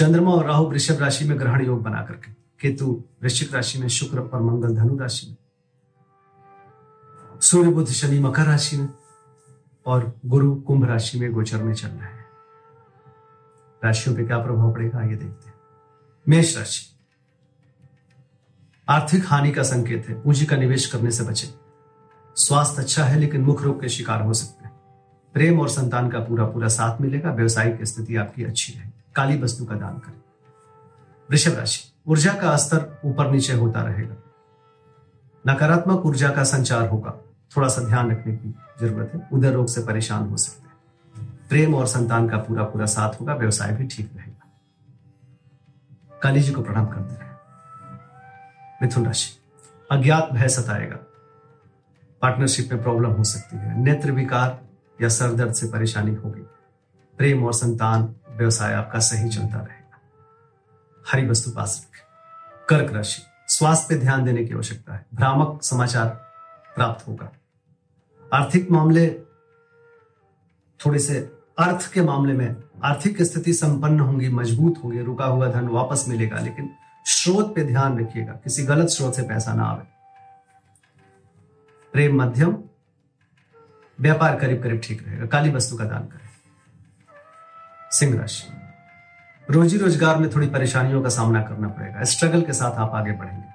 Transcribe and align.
चंद्रमा 0.00 0.30
और 0.30 0.46
राहु 0.46 0.64
वृषभ 0.64 0.98
राशि 1.00 1.24
में 1.24 1.38
ग्रहण 1.38 1.66
योग 1.66 1.82
बना 1.82 2.02
करके 2.02 2.32
केतु 2.32 3.04
वृश्चिक 3.22 3.54
राशि 3.54 3.78
में, 3.78 3.88
शुक्र 3.88 4.20
और 4.20 4.42
मंगल 4.42 4.76
धनु 4.76 4.98
राशि 4.98 5.26
में, 5.26 5.36
सूर्य 7.40 7.70
बुद्ध 7.70 7.90
शनि 7.90 8.18
मकर 8.18 8.42
राशि 8.42 8.76
में, 8.76 8.88
और 9.86 10.20
गुरु 10.26 10.54
कुंभ 10.54 10.84
राशि 10.84 11.20
में 11.20 11.32
गोचर 11.32 11.62
में 11.62 11.74
चल 11.74 11.88
रहे 11.88 12.08
हैं। 12.08 12.26
राशियों 13.84 14.16
पे 14.16 14.24
क्या 14.24 14.38
प्रभाव 14.38 14.72
पड़ेगा, 14.74 14.98
आइए 14.98 15.14
देखते 15.14 15.48
हैं। 15.48 15.54
मेष 16.28 16.58
राशि। 16.58 16.98
आर्थिक 18.88 19.24
हानि 19.26 19.52
का 19.52 19.62
संकेत 19.62 20.08
है, 20.08 20.22
पूंजी 20.22 20.46
का 20.46 20.56
निवेश 20.56 20.86
करने 20.86 21.10
से 21.10 21.24
बचें। 21.24 21.48
स्वास्थ्य 22.36 22.82
अच्छा 22.82 23.04
है, 23.04 23.18
लेकिन 23.18 23.40
मुख 23.40 23.62
रोग 23.62 23.80
के 23.80 23.88
शिकार 23.88 24.22
हो 24.22 24.34
सकते 24.34 24.64
हैं। 24.64 24.80
प्रेम 25.32 25.60
और 25.60 25.68
संतान 25.68 26.08
का 26.08 26.18
पूरा 26.18 26.44
पूरा 26.44 26.68
साथ 26.68 27.00
मिलेगा, 27.00 27.32
व्यवसायिक 27.32 27.84
स्थिति 27.84 28.16
आपकी 28.16 28.44
अच्छी 28.44 28.72
रहेगी। 28.72 28.99
काली 29.14 29.42
वस्तु 29.42 29.64
का 29.64 29.74
दान 29.74 29.98
करें। 29.98 30.20
वृषभ 31.30 31.58
राशि, 31.58 31.92
ऊर्जा 32.06 32.32
का 32.32 32.56
स्तर 32.56 33.00
ऊपर 33.04 33.30
नीचे 33.30 33.52
होता 33.52 33.82
रहेगा। 33.82 34.16
नकारात्मक 35.46 36.06
ऊर्जा 36.06 36.30
का 36.30 36.44
संचार 36.44 36.88
होगा। 36.88 37.14
थोड़ा 37.56 37.68
सा 37.68 37.82
ध्यान 37.82 38.10
रखने 38.10 38.36
की 38.36 38.48
ज़रूरत 38.80 39.10
है। 39.14 39.28
उदर 39.32 39.52
रोग 39.52 39.68
से 39.68 39.82
परेशान 39.82 40.28
हो 40.28 40.36
सकते 40.36 40.68
हैं। 40.68 41.46
प्रेम 41.48 41.74
और 41.74 41.86
संतान 41.86 42.28
का 42.28 42.36
पूरा 42.36 42.64
पूरा 42.64 42.86
साथ 42.86 43.20
होगा। 43.20 43.34
व्यवसाय 43.34 43.72
भी 43.72 43.86
ठीक 43.86 44.10
रहेगा। 44.16 44.36
काली 46.22 46.40
जी 46.40 46.52
को 46.52 46.62
प्रणाम 46.62 46.86
करते 46.86 47.14
रहे। 47.14 47.30
मिथुन 48.82 49.06
राशि, 49.06 49.38
अज्ञात 49.90 50.28
भय 50.32 50.48
सताएगा। 50.48 50.96
पार्टनरशिप 52.22 52.72
में 52.72 52.82
प्रॉब्लम 52.82 53.10
हो 53.10 53.24
सकती 53.24 53.56
है। 53.56 53.80
नेत्र 53.80 54.12
विकार 54.12 54.60
या 55.02 55.08
सर 55.08 55.32
दर्द 55.32 55.52
से 55.52 55.68
परेशानी 55.68 56.14
होगी। 56.14 56.40
प्रेम 57.18 57.44
और 57.44 57.52
संतान 57.52 58.14
व्यवसाय 58.40 58.74
आपका 58.74 58.98
सही 58.98 59.28
चलता 59.28 59.58
रहेगा। 59.58 59.98
हरी 61.04 61.26
वस्तु 61.26 61.50
पास 61.50 61.74
रखें 61.84 62.06
कर्क 62.68 62.92
राशि, 62.94 63.22
स्वास्थ्य 63.48 63.86
पे 63.88 64.00
ध्यान 64.00 64.24
देने 64.24 64.44
की 64.44 64.54
आवश्यकता 64.54 64.94
है। 64.94 65.06
भ्रामक 65.14 65.62
समाचार 65.62 66.06
प्राप्त 66.76 67.06
होगा। 67.08 67.30
आर्थिक 68.32 68.70
मामले 68.70 69.08
थोड़े 70.80 70.98
से 70.98 71.18
अर्थ 71.58 71.92
के 71.92 72.02
मामले 72.02 72.32
में 72.32 72.56
आर्थिक 72.84 73.22
स्थिति 73.22 73.52
संपन्न 73.52 74.00
होंगी, 74.00 74.28
मज़बूत 74.28 74.80
होगी, 74.84 75.02
रुका 75.02 75.24
हुआ 75.24 75.48
धन 75.48 75.68
वापस 75.68 76.04
मिलेगा, 76.08 76.38
लेकिन 76.38 76.70
स्रोत 77.06 77.54
पे 77.54 77.64
ध्यान 77.64 77.98
रखिएगा, 77.98 78.32
किसी 78.32 78.62
गलत 78.62 78.88
स्रोत 78.88 79.14
से 79.14 79.22
पैसा 79.22 79.54
ना 79.54 79.64
आवे। 79.64 79.84
प्रेम 81.92 82.22
मध्यम, 82.22 82.56
व्यापार 83.98 84.36
करीब 84.36 84.62
करीब 84.62 84.80
ठीक 84.84 85.06
रहेगा, 85.08 85.26
काली 85.26 85.50
वस्तु 85.50 85.76
का 85.76 85.84
दान 85.84 86.06
करें। 86.06 86.29
सिंह 87.90 88.20
राशि। 88.20 88.52
रोजी 89.52 89.78
रोज़गार 89.78 90.18
में 90.18 90.30
थोड़ी 90.30 90.46
परेशानियों 90.46 91.02
का 91.02 91.08
सामना 91.08 91.42
करना 91.42 91.68
पड़ेगा। 91.68 92.04
स्ट्रगल 92.04 92.42
के 92.42 92.52
साथ 92.52 92.72
आप 92.72 92.90
आगे 92.94 93.12
बढ़ेंगे। 93.12 93.48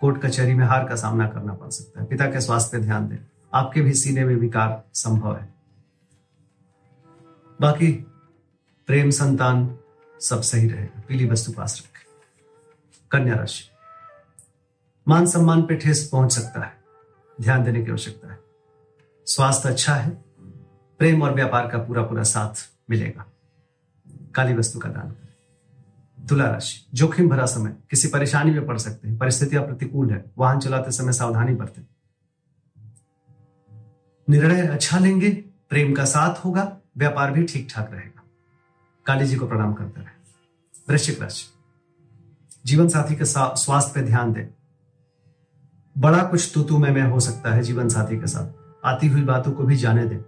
कोर्ट 0.00 0.22
कचहरी 0.22 0.54
में 0.54 0.66
हार 0.66 0.88
का 0.88 0.94
सामना 0.94 1.28
करना 1.28 1.54
पड़ 1.54 1.68
सकता 1.68 2.00
है। 2.00 2.06
पिता 2.06 2.26
के 2.26 2.40
स्वास्थ्य 2.40 2.78
ध्यान 2.78 3.08
दें। 3.08 3.16
आपके 3.54 3.80
भी 3.80 3.94
सीने 3.94 4.24
में 4.24 4.34
विकार 4.34 4.84
संभव 4.94 5.36
है। 5.36 5.54
बाकी 7.60 7.92
प्रेम, 8.86 9.10
संतान 9.10 9.78
सब 10.20 10.40
सही 10.40 10.68
रहेगा। 10.68 11.02
पीली 11.08 11.28
वस्तु 11.28 11.52
पास 11.52 11.82
रखें। 11.84 12.06
कन्या 13.10 13.34
राशि। 13.34 13.64
मान 15.08 15.26
सम्मान 15.26 15.62
पे 15.62 15.76
ठेस 15.76 16.08
पहुँच 16.12 16.32
सकता 16.32 16.64
है। 16.64 16.72
ध्यान 17.40 17.64
देने 17.64 17.82
की 17.84 17.90
आवश्यकता 17.90 18.32
है। 18.32 18.38
स्वास्थ्य 19.26 19.68
अच्छा 19.68 19.94
है। 19.94 20.10
प्रेम 20.98 21.22
और 21.22 21.34
व्यापार 21.34 21.68
का 21.68 21.78
पूरा 21.78 22.02
पूरा 22.02 22.22
साथ 22.22 22.54
मिलेगा। 22.90 23.31
काली 24.34 24.54
वस्तु 24.54 24.78
का 24.78 24.88
दान। 24.88 25.10
करें 25.10 26.26
तुला 26.28 26.48
राशि 26.50 26.86
जोखिम 26.94 27.28
भरा 27.28 27.46
समय 27.46 27.76
किसी 27.90 28.08
परेशानी 28.08 28.50
में 28.50 28.66
पड़ 28.66 28.78
सकते 28.78 29.08
हैं 29.08 29.18
परिस्थितियाँ 29.18 29.64
प्रतिकूल 29.64 30.10
है 30.10 30.24
वाहन 30.38 30.60
चलाते 30.60 30.90
समय 30.90 31.12
सावधानी 31.12 31.54
बरतें। 31.54 31.82
निर्णय 34.28 34.66
अच्छा 34.66 34.98
लेंगे 34.98 35.30
प्रेम 35.70 35.94
का 35.94 36.04
साथ 36.04 36.44
होगा 36.44 36.76
व्यापार 36.96 37.30
भी 37.30 37.44
ठीक 37.44 37.68
ठाक 37.70 37.92
रहेगा। 37.92 38.22
काली 39.06 39.26
जी 39.26 39.36
को 39.36 39.46
प्रणाम 39.46 39.72
करते 39.74 40.00
रहे। 40.00 40.20
वृश्चिक 40.88 41.22
राशि 41.22 41.46
जीवन 42.66 42.88
साथी 42.88 43.16
के 43.16 43.24
स्वास्थ्य 43.24 43.92
पे 43.94 44.02
ध्यान 44.02 44.32
दें। 44.32 44.46
बड़ा 45.96 46.22
कुछ 46.22 46.50
तू 46.54 46.62
तू 46.62 46.78
में, 46.78 46.90
में 46.90 47.02
हो 47.02 47.20
सकता 47.20 47.54
है 47.54 47.62
जीवन 47.62 47.88
साथी 47.88 48.18
के 48.20 48.26
साथ। 48.26 48.86
आती 48.86 49.06
हुई 49.06 49.22
बातों 49.22 49.52
को 49.52 49.64
भी 49.64 49.76
जाने 49.76 50.04
दें। 50.04 50.18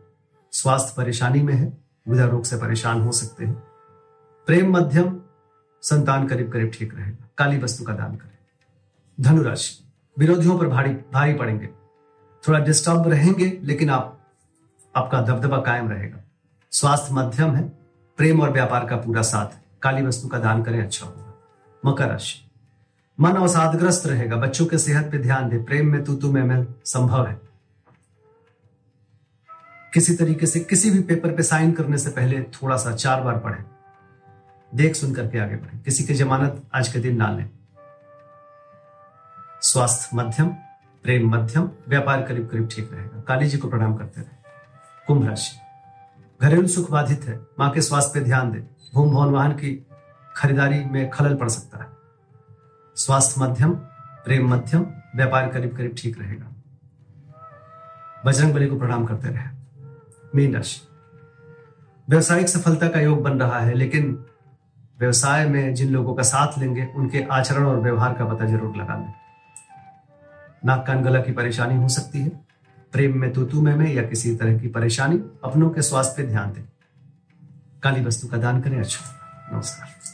स्वास्थ्य 0.53 0.95
परेशानी 0.97 1.43
में 1.43 1.55
है 1.55 1.79
विधा 2.09 2.25
रोग 2.25 2.45
से 2.45 2.57
परेशान 2.57 3.01
हो 3.01 3.13
सकते 3.13 3.45
हैं। 3.45 3.63
प्रेम 4.47 4.77
मध्यम, 4.77 5.21
संतान 5.83 6.29
करीब 6.29 6.53
करीब 6.53 6.71
ठीक 6.75 6.95
रहेगा। 6.95 7.31
काली 7.39 7.59
वस्तु 7.59 7.85
का 7.85 7.95
दान 7.95 8.17
करें। 8.17 8.39
धनुराशि, 9.21 9.89
विरोधियों 10.19 10.59
पर 10.59 10.69
भारी 10.69 10.91
भारी 10.91 11.35
पड़ेंगे। 11.35 11.67
थोड़ा 12.49 12.59
डिस्टर्ब 12.59 13.09
रहेंगे, 13.09 13.61
लेकिन 13.63 13.91
आप, 13.91 14.27
आपका 14.97 15.21
दबदबा 15.21 15.59
कायम 15.59 15.89
रहेगा। 15.89 16.19
स्वास्थ्य 16.71 17.15
मध्यम 17.15 17.55
है, 17.55 17.69
प्रेम 18.17 18.41
और 18.41 18.51
व्यापार 18.51 18.87
का 18.87 18.97
पूरा 18.97 19.23
साथ 19.23 19.81
काली 19.83 20.07
वस्तु 20.07 20.29
का 20.29 20.39
दान 20.39 20.63
करें 20.63 20.83
अच्छा 20.83 21.07
होगा। 21.07 21.45
मकर 21.87 22.09
राशि, 22.09 22.51
मन 23.21 23.33
अवसादग्रस्त 23.33 24.07
रहेगा। 24.07 24.37
बच्चों 24.37 24.67
के 24.67 24.79
सेहत 24.79 25.13
पे 25.13 25.19
ध्यान 25.19 25.49
दे। 25.49 25.59
प्रेम 25.59 25.93
में 25.93 26.05
तू 26.05 26.15
तू 26.15 26.33
में, 26.33 26.43
मैं 26.43 26.67
संभव 26.85 27.27
है। 27.27 27.41
किसी 29.95 30.15
तरीके 30.15 30.47
से 30.47 30.61
किसी 30.61 30.91
भी 30.91 31.01
पेपर 31.01 31.35
पे 31.35 31.43
साइन 31.43 31.73
करने 31.73 31.99
से 31.99 32.11
पहले 32.11 32.43
थोड़ा 32.43 32.77
सा 32.77 32.93
चार 32.93 33.21
बार 33.21 33.39
पढ़ें। 33.39 33.65
देख 34.75 34.95
सुन 34.95 35.15
करके 35.15 35.39
आगे 35.39 35.57
बढ़े। 35.57 35.79
किसी 35.79 36.05
की 36.05 36.15
जमानत 36.15 36.63
आज 36.75 36.89
के 36.89 36.99
दिन 36.99 37.17
ना 37.17 37.31
लें। 37.31 37.51
स्वास्थ्य 39.61 40.17
मध्यम, 40.17 40.49
प्रेम 41.03 41.29
मध्यम, 41.31 41.71
व्यापार 41.89 42.23
करीब 42.23 42.49
करीब 42.49 42.69
ठीक 42.73 42.93
रहेगा। 42.93 43.21
काली 43.21 43.49
जी 43.49 43.59
को 43.59 43.69
प्रणाम 43.69 43.97
करते 43.97 44.21
रहे। 44.21 44.37
कुंभ 45.07 45.29
राशि। 45.29 45.59
घरेलू 46.43 46.69
सुख 46.69 46.91
बाधित 46.91 47.23
है। 47.23 47.41
माँ 47.59 47.71
के 47.71 47.81
स्वास्थ्य 47.81 48.11
पे 48.15 48.21
ध्यान 48.21 48.53
दे। 48.53 48.59
भूम 48.95 49.11
भवन 49.11 49.33
वाहन 49.33 49.53
की 49.53 49.87
खरीदारी 50.37 50.85
में 50.85 51.11
खलल 51.11 51.35
पड़ 51.35 51.49
सकता 51.49 51.79
है। 51.79 51.87
स्वास्थ्य 52.97 53.41
मध्यम, 53.41 53.75
प्रेम 54.25 54.49
मध्यम, 54.49 54.87
व्यापार 55.17 55.49
करीब 55.49 55.77
करीब 55.77 55.95
ठीक 55.99 56.21
रहेगा। 56.21 56.47
बजरंग 58.27 58.55
बली 58.55 58.67
को 58.67 58.79
प्रणाम 58.79 59.07
करते 59.07 59.29
रहे। 59.29 59.49
मीन 60.35 60.55
राशि। 60.55 60.89
व्यवसायिक 62.09 62.49
सफलता 62.49 62.89
का 62.89 63.01
योग 63.01 63.23
बन 63.23 63.41
रहा 63.41 63.61
है, 63.61 63.75
लेकिन 63.75 64.25
व्यवसाय 65.01 65.49
में 65.49 65.75
जिन 65.75 65.93
लोगों 65.93 66.15
का 66.15 66.23
साथ 66.23 66.59
लेंगे 66.59 66.89
उनके 66.95 67.23
आचरण 67.23 67.65
और 67.65 67.81
व्यवहार 67.81 68.13
का 68.13 68.25
पता 68.25 68.45
ज़रूर 68.45 68.77
लगा 68.77 68.97
लें। 68.97 69.13
नाक 70.65 70.87
कान 70.87 71.03
गला 71.03 71.21
की 71.21 71.33
परेशानी 71.33 71.77
हो 71.77 71.89
सकती 71.89 72.21
है 72.21 72.29
प्रेम 72.93 73.19
में 73.19 73.33
तूतू 73.33 73.61
में, 73.61 73.77
में 73.77 73.95
या 73.95 74.03
किसी 74.03 74.37
तरह 74.37 74.59
की 74.59 74.69
परेशानी 74.69 75.17
अपनों 75.45 75.71
के 75.71 75.83
स्वास्थ्य 75.83 76.23
पे 76.23 76.29
ध्यान 76.29 76.53
दें। 76.53 76.63
काली 77.83 78.05
वस्तु 78.05 78.29
का 78.29 78.37
दान 78.37 78.61
करें 78.61 78.79
अच्छा। 78.79 79.05
नमस्कार। 79.53 80.14